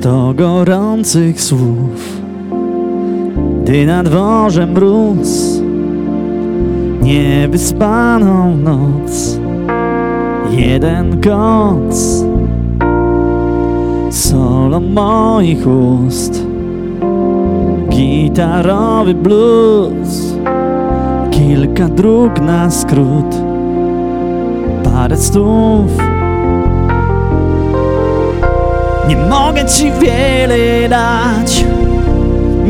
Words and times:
Sto 0.00 0.34
gorących 0.34 1.40
słów. 1.40 2.20
Gdy 3.62 3.86
na 3.86 4.02
dworze 4.02 4.66
mróz 4.66 5.60
Niewyspaną 7.02 8.56
noc 8.56 9.38
Jeden 10.50 11.20
koc 11.20 12.24
Solo 14.10 14.80
moich 14.80 15.66
ust. 15.66 16.46
Gitarowy 17.88 19.14
blues 19.14 20.34
Kilka 21.30 21.88
dróg 21.88 22.40
na 22.40 22.70
skrót 22.70 23.36
Parę 24.84 25.16
stów 25.16 26.19
Nie 29.10 29.16
mogę 29.16 29.64
ci 29.64 29.92
wiele 29.92 30.88
dać. 30.88 31.64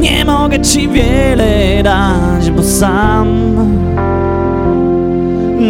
Nie 0.01 0.25
mogę 0.25 0.61
ci 0.61 0.89
wiele 0.89 1.83
dać 1.83 2.51
Bo 2.51 2.63
sam 2.63 3.29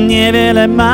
Niewiele 0.09 0.69
mam. 0.69 0.91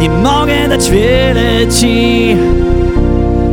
Nie 0.00 0.10
mogę 0.10 0.68
dać 0.68 0.90
wiele 0.90 1.66
ci. 1.66 2.36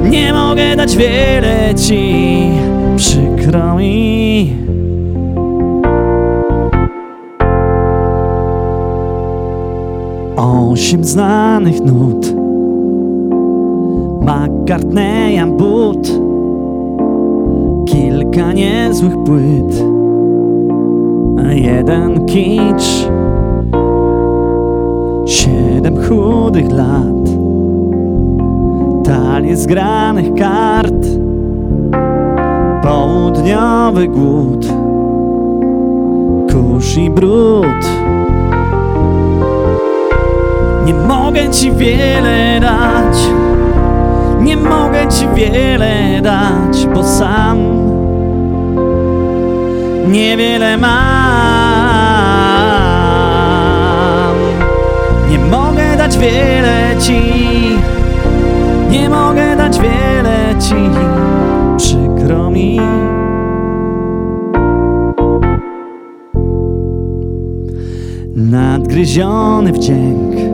Nie 0.03 0.33
mogę 0.33 0.75
dać 0.75 0.95
wiele 0.95 1.75
ci. 1.75 2.51
Przykro 2.97 3.75
mi 3.75 4.55
Osiem 10.39 11.03
znanych 11.03 11.81
nut. 11.81 12.33
McCartneya 14.21 15.45
but 15.57 16.07
Kilka 17.85 18.53
niezłych 18.53 19.13
płyt. 19.25 19.83
Jeden 21.49 22.25
kicz. 22.25 23.09
Siedem 25.25 25.95
chudych 26.07 26.71
lat. 26.71 27.29
Talie 29.03 29.57
zgranych 29.57 30.33
kart. 30.33 31.07
Południowy 32.83 34.07
głód. 34.07 34.73
Kurz 36.51 36.97
i 36.97 37.09
brud 37.09 38.18
Nie 40.89 40.95
mogę 40.95 41.49
ci 41.49 41.71
wiele 41.71 42.59
dać. 42.59 43.17
Nie 44.41 44.57
mogę 44.57 45.07
ci 45.07 45.27
wiele 45.35 46.21
dać 46.21 46.87
Bo 46.93 47.03
sam 47.03 47.57
Niewiele 50.07 50.77
mam. 50.77 50.89
Nie 55.29 55.39
mogę 55.39 55.97
dać 55.97 56.17
wiele 56.17 56.95
ci. 56.99 57.21
Nie 58.91 59.09
mogę 59.09 59.55
dać 59.55 59.79
wiele 59.79 60.55
ci. 60.59 60.75
Przykro 61.77 62.49
mi. 62.49 62.79
Nadgryziony 68.35 69.71
wdzięk 69.71 70.48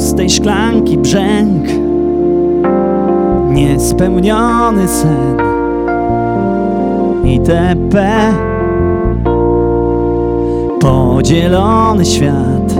Pustej 0.00 0.30
szklanki 0.30 0.98
brzęk. 0.98 1.66
Niespełniony 3.48 4.88
sen. 4.88 5.36
Itp. 7.24 8.06
Podzielony 10.80 12.04
świat. 12.04 12.74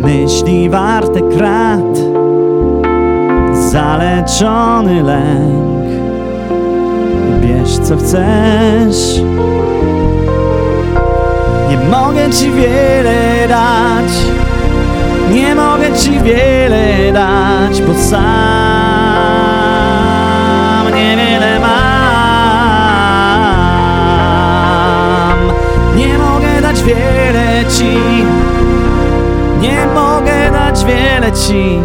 Myśli 0.00 0.70
warte 0.70 1.20
krat. 1.20 1.98
Zaleczony 3.70 5.02
lęk. 5.02 5.86
Bierz 7.42 7.78
co 7.78 7.96
chcesz. 7.96 9.20
Nie 11.68 11.78
mogę 11.90 12.30
ci 12.30 12.50
wiele 12.50 13.48
dać 13.48 14.35
mogę 15.56 15.92
ci 15.92 16.20
wiele 16.20 17.12
dać, 17.12 17.82
bo 17.82 17.94
sam 17.94 18.56
niewiele 20.94 21.60
mam. 21.60 21.76
Nie 25.96 26.18
mogę 26.18 26.60
dać 26.62 26.82
wiele 26.82 27.64
ci, 27.78 27.98
nie 29.60 29.86
mogę 29.94 30.50
dać 30.50 30.84
wiele 30.84 31.32
ci, 31.32 31.80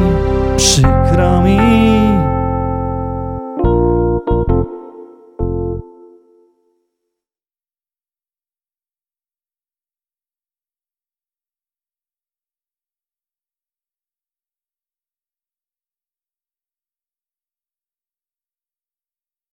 przykro 0.57 1.41
mi. 1.41 1.60